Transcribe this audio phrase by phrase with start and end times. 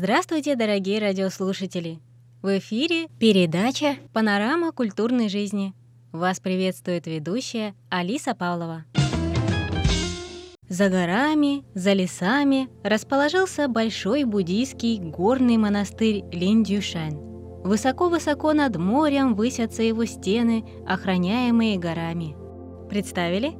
[0.00, 1.98] Здравствуйте, дорогие радиослушатели!
[2.40, 5.74] В эфире передача «Панорама культурной жизни».
[6.12, 8.84] Вас приветствует ведущая Алиса Павлова.
[10.68, 17.18] За горами, за лесами расположился большой буддийский горный монастырь Линдюшань.
[17.64, 22.36] Высоко-высоко над морем высятся его стены, охраняемые горами.
[22.88, 23.56] Представили?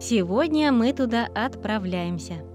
[0.00, 2.36] Сегодня мы туда отправляемся–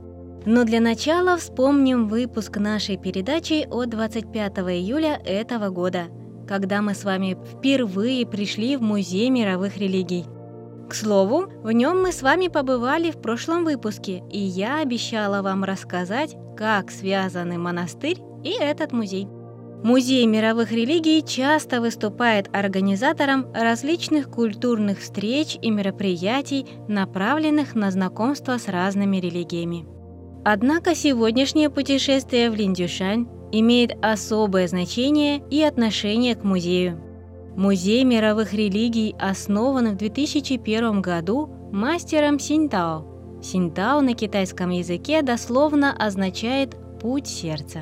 [0.47, 6.05] но для начала вспомним выпуск нашей передачи от 25 июля этого года,
[6.47, 10.23] когда мы с вами впервые пришли в Музей мировых религий.
[10.89, 15.65] К слову, в нем мы с вами побывали в прошлом выпуске, и я обещала вам
[15.65, 19.27] рассказать, как связаны монастырь и этот музей.
[19.83, 28.69] Музей мировых религий часто выступает организатором различных культурных встреч и мероприятий, направленных на знакомство с
[28.69, 29.96] разными религиями.
[30.43, 37.01] Однако сегодняшнее путешествие в Линдюшань имеет особое значение и отношение к музею.
[37.55, 43.05] Музей мировых религий основан в 2001 году мастером Синтао.
[43.41, 47.81] Синтао на китайском языке дословно означает «путь сердца».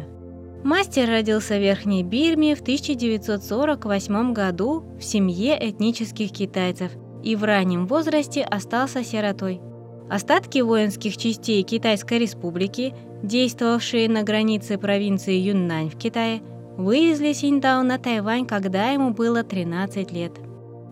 [0.64, 6.92] Мастер родился в Верхней Бирме в 1948 году в семье этнических китайцев
[7.24, 9.62] и в раннем возрасте остался сиротой.
[10.10, 16.42] Остатки воинских частей Китайской Республики, действовавшие на границе провинции Юннань в Китае,
[16.78, 20.34] вывезли Синьдао на Тайвань, когда ему было 13 лет.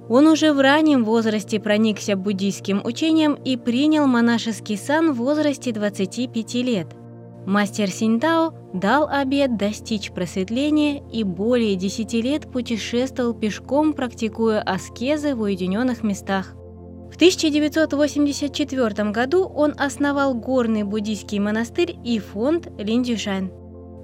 [0.10, 6.54] Он уже в раннем возрасте проникся буддийским учением и принял монашеский сан в возрасте 25
[6.56, 6.88] лет.
[7.46, 15.42] Мастер Синьдао дал обет достичь просветления и более 10 лет путешествовал пешком, практикуя аскезы в
[15.42, 16.56] уединенных местах.
[17.14, 23.52] В 1984 году он основал горный буддийский монастырь и фонд Линдюшань.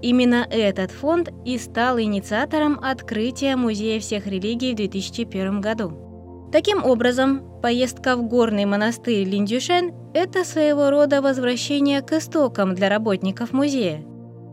[0.04, 6.50] Именно этот фонд и стал инициатором открытия Музея всех религий в 2001 году.
[6.52, 13.54] Таким образом, поездка в горный монастырь Линдюшань– это своего рода возвращение к истокам для работников
[13.54, 14.06] музея.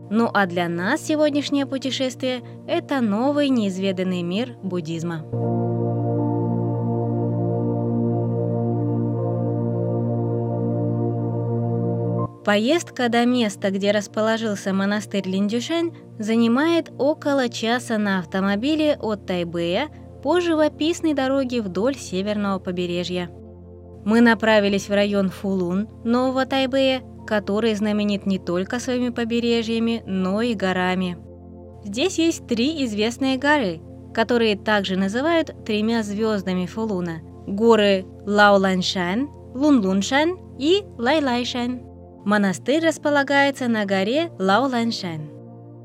[0.09, 5.23] Ну а для нас сегодняшнее путешествие– это новый неизведанный мир буддизма.
[12.47, 19.89] Поездка до места, где расположился монастырь Линдюшань, занимает около часа на автомобиле от Тайбэя
[20.23, 23.29] по живописной дороге вдоль северного побережья.
[24.05, 30.53] Мы направились в район Фулун, Нового Тайбэя, который знаменит не только своими побережьями, но и
[30.53, 31.17] горами.
[31.83, 33.81] Здесь есть три известные горы,
[34.13, 37.19] которые также называют тремя звездами Фулуна.
[37.45, 41.86] Горы Лаоланшань, Лунлуншань и Лайлайшань.
[42.27, 45.29] Монастырь располагается на горе Лаоланшань.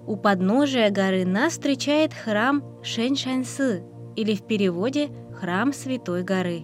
[0.09, 3.85] У подножия горы нас встречает храм Шэньшаньсы,
[4.17, 6.63] или в переводе «Храм Святой горы».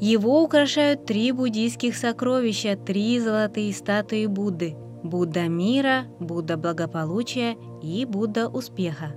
[0.00, 8.48] Его украшают три буддийских сокровища, три золотые статуи Будды– Будда мира, Будда благополучия и Будда
[8.48, 9.14] успеха.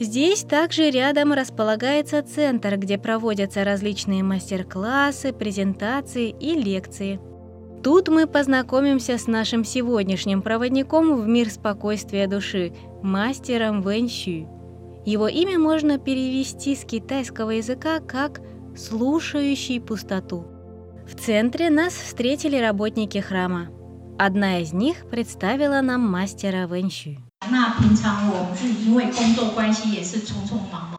[0.00, 7.20] Здесь также рядом располагается центр, где проводятся различные мастер-классы, презентации и лекции–
[7.82, 12.72] Тут мы познакомимся с нашим сегодняшним проводником в мир спокойствия души,
[13.02, 14.48] мастером Вэнь Xu.
[15.06, 18.40] Его имя можно перевести с китайского языка как
[18.76, 20.44] «слушающий пустоту».
[21.06, 23.68] В центре нас встретили работники храма.
[24.18, 27.16] Одна из них представила нам мастера Вэнь Xu.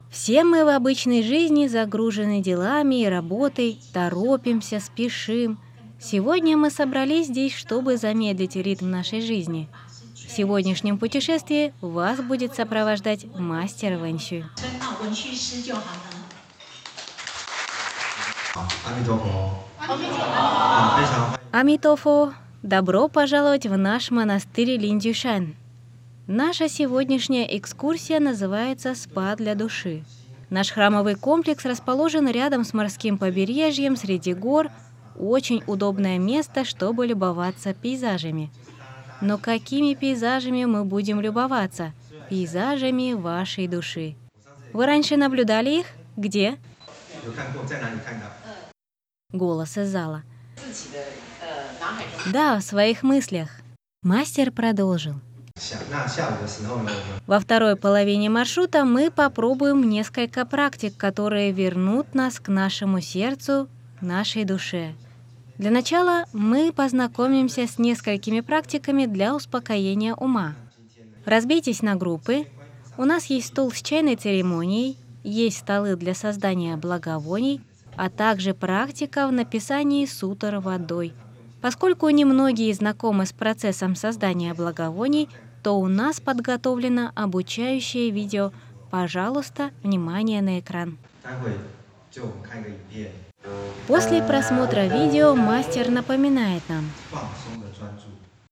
[0.09, 5.59] Все мы в обычной жизни загружены делами и работой, торопимся, спешим–
[6.01, 9.67] Сегодня мы собрались здесь, чтобы замедлить ритм нашей жизни.
[10.15, 14.45] В сегодняшнем путешествии вас будет сопровождать мастер Вэнщу.
[21.51, 25.55] Амитофо, добро пожаловать в наш монастырь Линдюшан.
[26.27, 30.05] Наша сегодняшняя экскурсия называется «Спа для души».
[30.49, 34.69] Наш храмовый комплекс расположен рядом с морским побережьем среди гор–
[35.19, 38.49] очень удобное место, чтобы любоваться пейзажами.
[39.21, 41.93] Но какими пейзажами мы будем любоваться?
[42.29, 44.15] Пейзажами вашей души.
[44.71, 45.87] Вы раньше наблюдали их?
[46.15, 46.57] Где?
[49.31, 50.23] Голос из зала.
[52.31, 53.49] Да, в своих мыслях.
[54.03, 55.15] Мастер продолжил.
[57.27, 63.67] Во второй половине маршрута мы попробуем несколько практик, которые вернут нас к нашему сердцу,
[63.99, 64.93] нашей душе.
[65.59, 70.55] Для начала мы познакомимся с несколькими практиками для успокоения ума.
[71.25, 72.45] Разбейтесь на группы.
[72.97, 77.59] У нас есть стол с чайной церемонией, есть столы для создания благовоний,
[77.97, 81.13] а также практика в написании сутр водой.
[81.59, 85.27] Поскольку немногие знакомы с процессом создания благовоний,
[85.61, 88.53] то у нас подготовлено обучающее видео.
[88.91, 90.97] Пожалуйста, внимание на экран.
[93.87, 96.85] После просмотра видео мастер напоминает нам,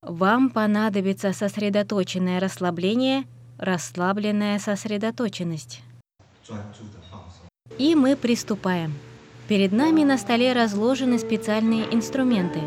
[0.02, 3.26] вам понадобится сосредоточенное расслабление,
[3.58, 5.82] расслабленная сосредоточенность.
[7.78, 8.94] И мы приступаем.
[9.48, 12.62] Перед нами на столе разложены специальные инструменты.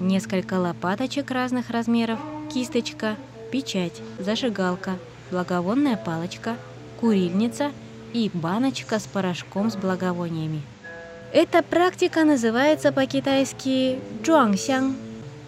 [0.00, 2.18] Несколько лопаточек разных размеров,
[2.52, 3.16] кисточка,
[3.50, 4.98] печать, зажигалка,
[5.30, 6.56] благовонная палочка,
[7.00, 7.72] курильница
[8.12, 10.62] и баночка с порошком с благовониями.
[11.32, 14.94] Эта практика называется по-китайски «джуангсян».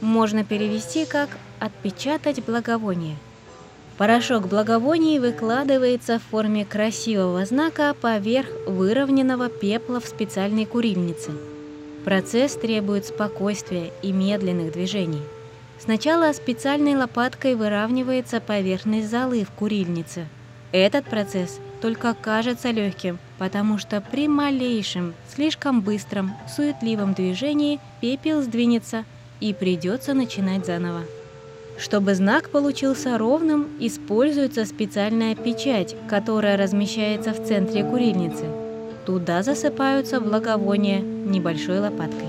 [0.00, 1.28] Можно перевести как
[1.60, 3.16] «отпечатать благовоние».
[3.98, 11.30] Порошок благовоний выкладывается в форме красивого знака поверх выровненного пепла в специальной курильнице.
[12.04, 15.22] Процесс требует спокойствия и медленных движений.
[15.78, 20.26] Сначала специальной лопаткой выравнивается поверхность золы в курильнице.
[20.72, 29.04] Этот процесс только кажется легким, потому что при малейшем, слишком быстром, суетливом движении пепел сдвинется
[29.38, 31.02] и придется начинать заново.
[31.76, 38.46] Чтобы знак получился ровным, используется специальная печать, которая размещается в центре курильницы.
[39.04, 42.28] Туда засыпаются благовония небольшой лопаткой.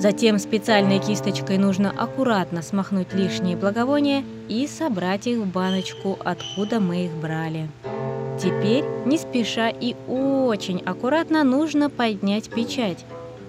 [0.00, 7.04] Затем специальной кисточкой нужно аккуратно смахнуть лишние благовония и собрать их в баночку, откуда мы
[7.04, 7.68] их брали.
[8.42, 13.04] Теперь, не спеша и очень аккуратно, нужно поднять печать.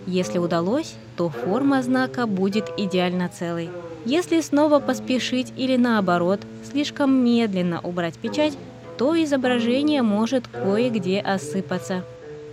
[0.06, 3.72] Если удалось, то форма знака будет идеально целой.
[4.06, 8.54] Если снова поспешить или наоборот, слишком медленно убрать печать,
[8.98, 12.04] то изображение может кое-где осыпаться.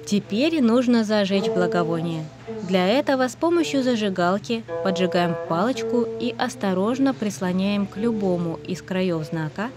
[0.06, 2.24] Теперь нужно зажечь благовоние.
[2.66, 9.68] Для этого с помощью зажигалки поджигаем палочку и осторожно прислоняем к любому из краев знака.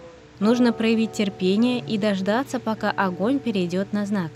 [0.44, 4.30] Нужно проявить терпение и дождаться, пока огонь перейдет на знак.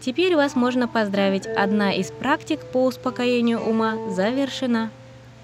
[0.00, 4.92] Теперь вас можно поздравить, одна из практик по успокоению ума завершена.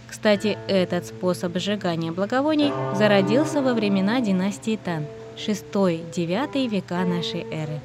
[0.08, 5.06] Кстати, этот способ сжигания благовоний зародился во времена династии Тан,
[5.36, 7.80] 6-9 века нашей эры.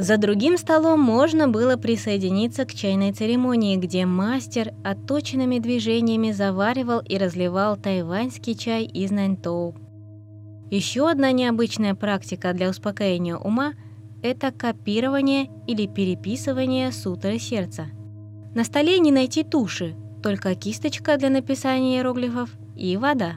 [0.00, 7.18] За другим столом можно было присоединиться к чайной церемонии, где мастер отточенными движениями заваривал и
[7.18, 9.74] разливал тайваньский чай из Наньтоу.
[10.70, 13.74] Еще одна необычная практика для успокоения ума–
[14.22, 17.88] это копирование или переписывание сутры сердца.
[18.54, 23.34] На столе не найти туши, только кисточка для написания иероглифов и вода.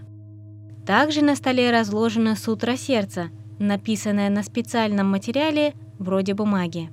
[0.88, 6.90] Также на столе разложена сутра сердца, написанная на специальном материале вроде бумаги.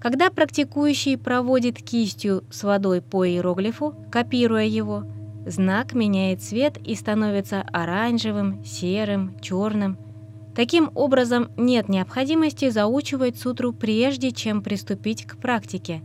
[0.00, 5.04] Когда практикующий проводит кистью с водой по иероглифу, копируя его,
[5.46, 9.98] знак меняет цвет и становится оранжевым, серым, черным–
[10.54, 16.02] Таким образом, нет необходимости заучивать сутру прежде, чем приступить к практике.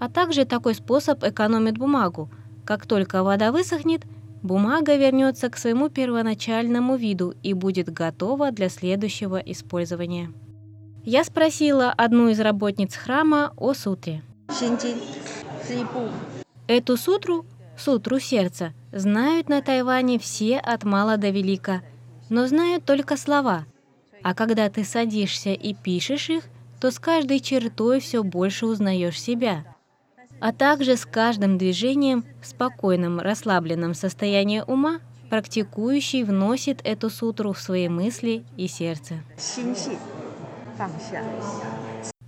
[0.00, 2.30] А также такой способ экономит бумагу.
[2.64, 4.02] Как только вода высохнет,
[4.42, 10.32] бумага вернется к своему первоначальному виду и будет готова для следующего использования.
[11.04, 14.22] Я спросила одну из работниц храма о сутре.
[16.66, 17.46] Эту сутру,
[17.76, 21.82] сутру сердца, знают на Тайване все от мала до велика,
[22.28, 23.66] но знают только слова–
[24.24, 26.44] а когда ты садишься и пишешь их,
[26.80, 29.64] то с каждой чертой все больше узнаешь себя.
[30.40, 37.60] А также с каждым движением в спокойном, расслабленном состоянии ума практикующий вносит эту сутру в
[37.60, 39.22] свои мысли и сердце.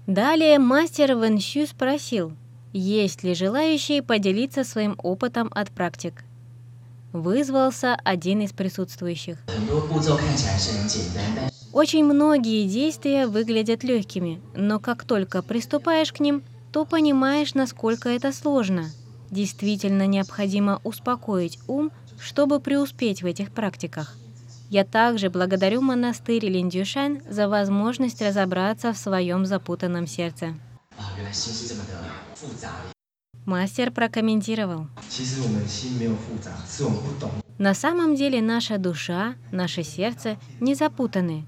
[0.06, 2.32] Далее мастер Вэнщу спросил,
[2.72, 6.24] есть ли желающие поделиться своим опытом от практик.
[7.12, 9.38] Вызвался один из присутствующих.
[11.72, 18.32] Очень многие действия выглядят легкими, но как только приступаешь к ним, то понимаешь, насколько это
[18.32, 18.90] сложно.
[19.30, 24.16] Действительно необходимо успокоить ум, чтобы преуспеть в этих практиках.
[24.68, 30.54] Я также благодарю монастырь Линдюшань за возможность разобраться в своем запутанном сердце.
[33.44, 34.88] Мастер прокомментировал.
[37.58, 41.46] На самом деле наша душа, наше сердце не запутаны,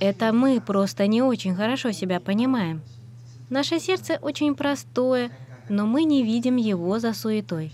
[0.00, 2.80] это мы просто не очень хорошо себя понимаем.
[3.50, 5.30] Наше сердце очень простое,
[5.68, 7.72] но мы не видим его за суетой.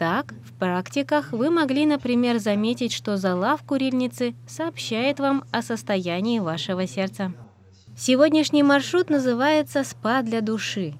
[0.00, 6.38] Так, в практиках вы могли, например, заметить, что зала в курильнице сообщает вам о состоянии
[6.38, 7.32] вашего сердца.
[7.96, 10.94] Сегодняшний маршрут называется «Спа для души».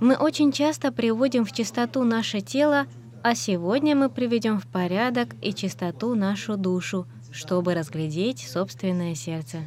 [0.00, 2.86] Мы очень часто приводим в чистоту наше тело,
[3.22, 9.66] а сегодня мы приведем в порядок и чистоту нашу душу, чтобы разглядеть собственное сердце.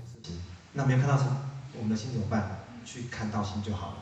[0.76, 1.20] 那没有看到
[1.80, 2.60] 我们的心怎么办？
[2.86, 3.96] 去看到心就好了。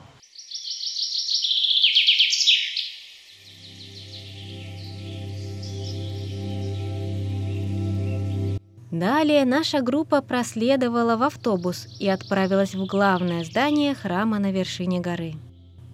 [8.90, 15.35] Далее наша группа проследовала в автобус и отправилась в главное здание храма на вершине горы.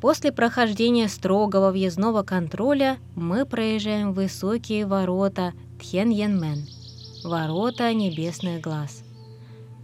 [0.01, 6.67] После прохождения строгого въездного контроля мы проезжаем высокие ворота Тхеньянмен,
[7.23, 9.03] ворота небесных глаз.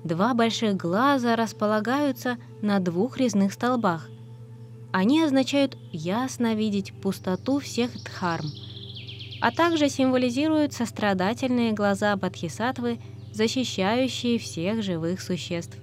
[0.04, 4.09] Два больших глаза располагаются на двух резных столбах.
[4.90, 8.47] Они означают ясно видеть пустоту всех дхарм,
[9.42, 12.99] а также символизируют сострадательные глаза Бодхисаттвы–
[13.32, 15.76] защищающие всех живых существ.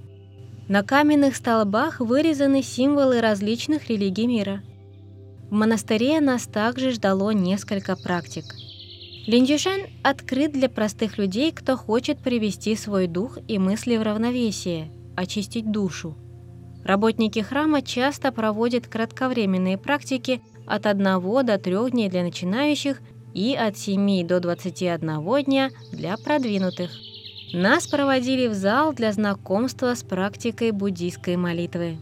[0.67, 4.61] На каменных столбах вырезаны символы различных религий мира.
[5.49, 8.45] В монастыре нас также ждало несколько практик.
[9.25, 15.71] Линдюшан открыт для простых людей, кто хочет привести свой дух и мысли в равновесие, очистить
[15.71, 16.15] душу.
[16.83, 21.03] Работники храма часто проводят кратковременные практики от 1
[21.45, 23.01] до 3 дней для начинающих
[23.33, 26.91] и от 7 до 21 дня для продвинутых.
[27.53, 31.97] Нас проводили в зал для знакомства с практикой буддийской молитвы.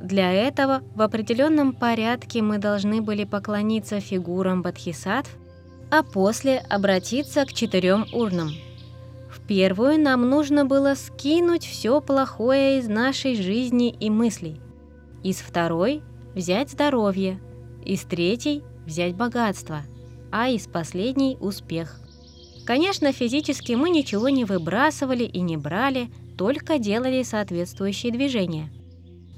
[0.00, 5.30] Для этого в определенном порядке мы должны были поклониться фигурам бодхисаттв,
[5.90, 8.50] а после обратиться к четырем урнам.
[9.30, 14.60] В первую нам нужно было скинуть все плохое из нашей жизни и мыслей.
[15.22, 16.02] Из второй–
[16.34, 17.38] взять здоровье,
[17.84, 19.82] из третьей– взять богатство,
[20.30, 22.00] а из последней– успех.
[22.64, 28.70] Конечно, физически мы ничего не выбрасывали и не брали, только делали соответствующие движения.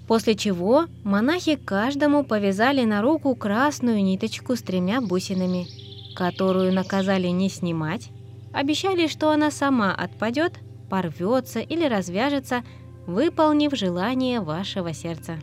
[0.07, 5.67] После чего монахи каждому повязали на руку красную ниточку с тремя бусинами,
[6.15, 8.11] которую наказали не снимать,
[8.53, 10.59] обещали, что она сама отпадет,
[10.91, 12.63] порвется или развяжется,
[13.07, 15.39] выполнив желание вашего сердца.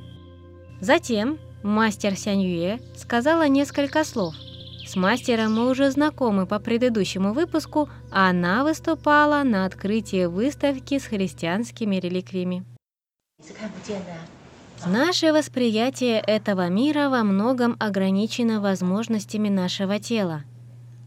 [0.79, 4.36] Затем мастер Сяньюэ сказала несколько слов–
[4.89, 11.98] с мастером мы уже знакомы по предыдущему выпуску, она выступала на открытии выставки с христианскими
[11.98, 12.63] реликвиями.
[14.88, 20.41] Наше восприятие этого мира во многом ограничено возможностями нашего тела.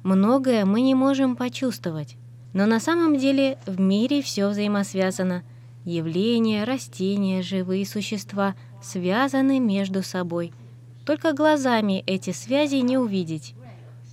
[0.05, 2.15] Многое мы не можем почувствовать,
[2.55, 5.43] но на самом деле в мире все взаимосвязано.
[5.85, 10.53] Явления, растения, живые существа связаны между собой.
[11.05, 13.57] Только глазами эти связи не увидеть.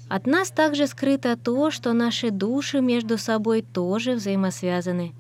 [0.10, 5.13] От нас также скрыто то, что наши души между собой тоже взаимосвязаны.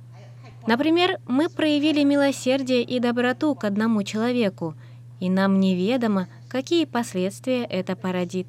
[0.65, 4.73] Например, мы проявили милосердие и доброту к одному человеку,
[5.19, 8.47] и нам неведомо, какие последствия это породит.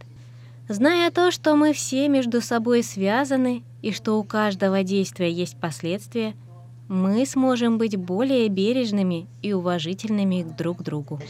[0.68, 6.34] Зная то, что мы все между собой связаны и что у каждого действия есть последствия,
[6.88, 11.20] мы сможем быть более бережными и уважительными друг к другу.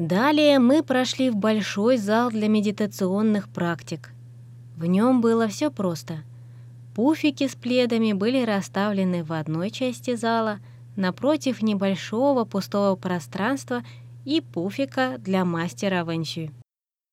[0.00, 4.12] Далее мы прошли в большой зал для медитационных практик.
[4.74, 6.22] В нем было все просто.
[6.94, 10.60] Пуфики с пледами были расставлены в одной части зала,
[10.96, 13.82] напротив небольшого пустого пространства
[14.24, 16.50] и пуфика для мастера вэнчи.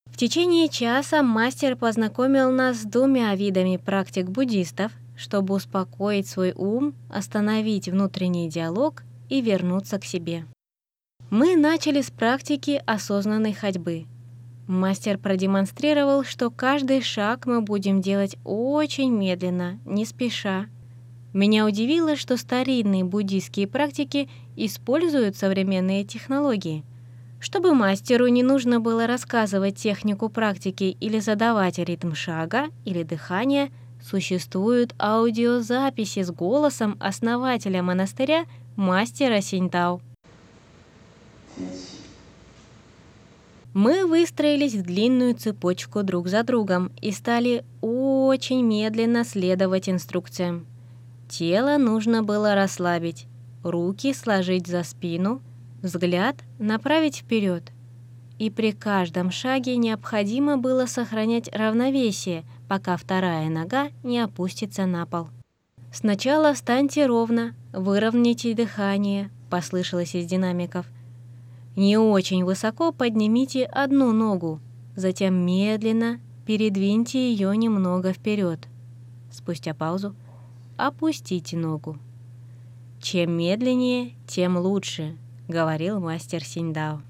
[0.06, 6.94] В течение часа мастер познакомил нас с двумя видами практик буддистов, чтобы успокоить свой ум,
[7.10, 10.46] остановить внутренний диалог и вернуться к себе.
[11.29, 14.05] Мы начали с практики осознанной ходьбы.
[14.65, 20.67] Мастер продемонстрировал, что каждый шаг мы будем делать очень медленно, не спеша.
[21.34, 26.86] Меня удивило, что старинные буддийские практики используют современные технологии.
[27.41, 33.69] Чтобы мастеру не нужно было рассказывать технику практики или задавать ритм шага или дыхания,
[34.01, 38.46] существуют аудиозаписи с голосом основателя монастыря
[38.77, 40.01] мастера Синьтау.
[43.73, 50.65] Мы выстроились в длинную цепочку друг за другом и стали очень медленно следовать инструкциям.
[51.29, 53.27] Тело нужно было расслабить,
[53.63, 55.41] руки сложить за спину,
[55.83, 57.71] взгляд направить вперед.
[58.39, 65.27] И при каждом шаге необходимо было сохранять равновесие, пока вторая нога не опустится на пол.
[65.91, 70.85] «Сначала встаньте ровно, выровняйте дыхание»,— послышалось из динамиков.
[71.77, 74.60] Не очень высоко поднимите одну ногу,
[74.96, 78.67] затем медленно передвиньте ее немного вперед.
[79.29, 80.15] Спустя паузу
[80.75, 82.00] опустите ногу.
[83.00, 85.17] Чем медленнее, тем лучше,
[85.48, 87.03] говорил мастер Синдао.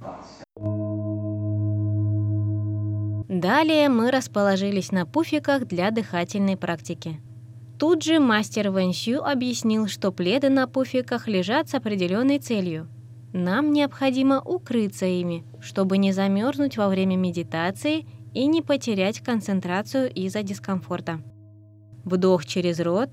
[3.30, 7.22] Далее мы расположились на пуфиках для дыхательной практики.
[7.80, 12.90] Тут же мастер Вэньсю объяснил, что пледы на пуфиках лежат с определенной целью.
[13.38, 20.42] Нам необходимо укрыться ими, чтобы не замерзнуть во время медитации и не потерять концентрацию из-за
[20.42, 21.22] дискомфорта.
[22.04, 23.12] Вдох через рот,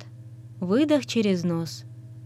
[0.60, 1.84] выдох через нос.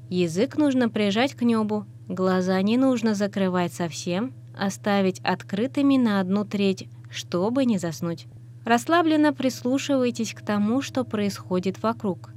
[0.08, 6.88] Язык нужно прижать к небу, глаза не нужно закрывать совсем, оставить открытыми на одну треть,
[7.10, 8.26] чтобы не заснуть.
[8.64, 12.30] Расслабленно прислушивайтесь к тому, что происходит вокруг.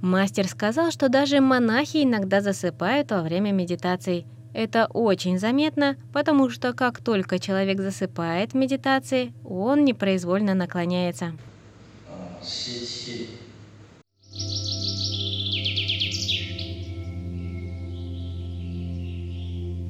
[0.00, 4.26] Мастер сказал, что даже монахи иногда засыпают во время медитаций.
[4.54, 11.32] Это очень заметно, потому что как только человек засыпает в медитации, он непроизвольно наклоняется.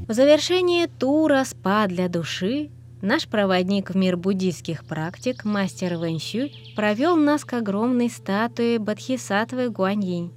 [0.08, 2.70] В завершение тура «Спа для души»
[3.02, 10.32] Наш проводник в мир буддийских практик, мастер Вэньщу, провел нас к огромной статуе Бодхисаттвы Гуаньинь,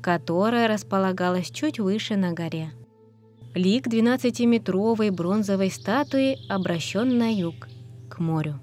[0.00, 2.70] которая располагалась чуть выше на горе.
[3.54, 7.68] Лик 12-метровой бронзовой статуи обращен на юг,
[8.08, 8.60] к морю.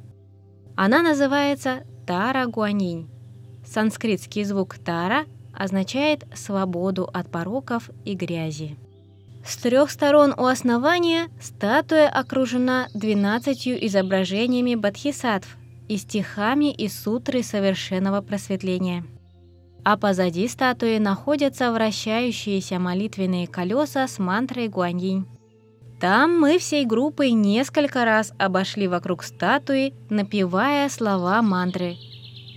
[0.75, 3.07] Она называется Тара Гуаньинь.
[3.63, 8.77] Санскритский звук Тара означает «свободу от пороков и грязи».
[9.45, 15.55] С трех сторон у основания статуя окружена двенадцатью изображениями бодхисаттв
[15.87, 19.05] и стихами из сутры совершенного просветления.
[19.83, 25.27] А позади статуи находятся вращающиеся молитвенные колеса с мантрой Гуаньинь.
[25.99, 31.97] Там мы всей группой несколько раз обошли вокруг статуи, напевая слова мантры.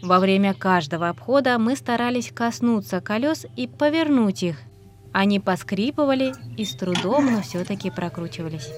[0.03, 4.61] Во время каждого обхода мы старались коснуться колес и повернуть их–
[5.13, 8.71] они поскрипывали и с трудом, но все-таки прокручивались.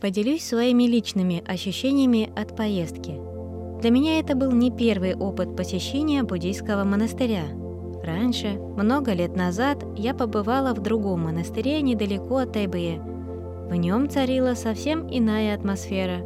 [0.00, 3.18] Поделюсь своими личными ощущениями от поездки.
[3.80, 7.44] Для меня это был не первый опыт посещения буддийского монастыря.
[8.02, 13.02] Раньше, много лет назад, я побывала в другом монастыре недалеко от Тайбэя–
[13.68, 16.20] в нем царила совсем иная атмосфера.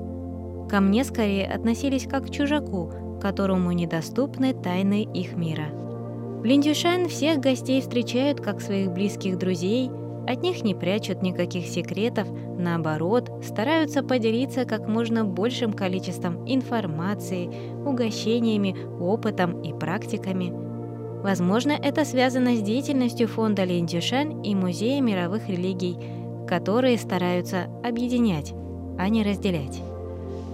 [0.69, 5.69] Ко мне скорее относились как к чужаку, которому недоступны тайны их мира.
[5.73, 9.91] В Линдюшан всех гостей встречают как своих близких друзей,
[10.27, 12.29] от них не прячут никаких секретов,
[12.59, 17.51] наоборот, стараются поделиться как можно большим количеством информации,
[17.85, 20.53] угощениями, опытом и практиками.
[21.23, 25.97] Возможно, это связано с деятельностью фонда Линдюшан и Музея мировых религий–
[26.51, 28.53] которые стараются объединять,
[28.99, 29.81] а не разделять.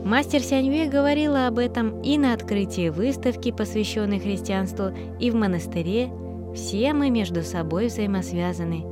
[0.05, 6.11] Мастер Сяньве говорила об этом и на открытии выставки, посвященной христианству, и в монастыре.
[6.55, 8.85] Все мы между собой взаимосвязаны,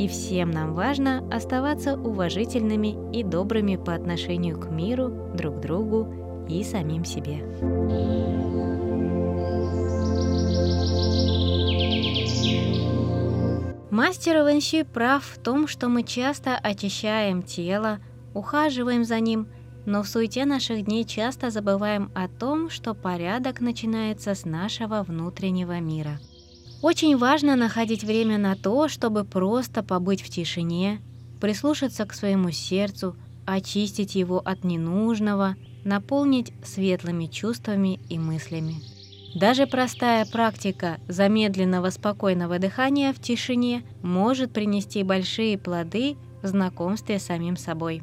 [0.00, 6.64] и всем нам важно оставаться уважительными и добрыми по отношению к миру, друг другу и
[6.64, 7.44] самим себе.
[13.90, 17.98] Мастер Вэньщи прав в том, что мы часто очищаем тело,
[18.32, 19.48] ухаживаем за ним,
[19.84, 25.78] но в суете наших дней часто забываем о том, что порядок начинается с нашего внутреннего
[25.78, 26.18] мира.
[26.82, 31.00] Очень важно находить время на то, чтобы просто побыть в тишине,
[31.38, 38.76] прислушаться к своему сердцу, очистить его от ненужного, наполнить светлыми чувствами и мыслями.
[39.34, 47.24] Даже простая практика замедленного спокойного дыхания в тишине может принести большие плоды в знакомстве с
[47.24, 48.02] самим собой.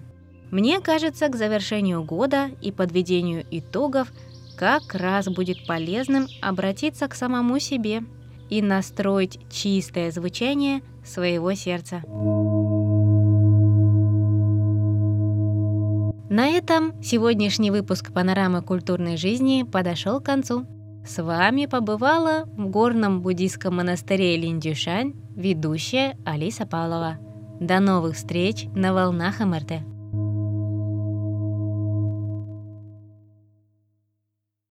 [0.51, 4.13] Мне кажется, к завершению года и подведению итогов
[4.55, 8.03] как раз будет полезным обратиться к самому себе
[8.49, 12.01] и настроить чистое звучание своего сердца.
[16.29, 20.65] На этом сегодняшний выпуск «Панорамы культурной жизни» подошел к концу.
[21.07, 27.17] С вами побывала в горном буддийском монастыре Линдюшань ведущая Алиса Павлова.
[27.61, 29.96] До новых встреч на волнах МРТ.